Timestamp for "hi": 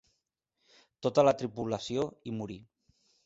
2.31-2.35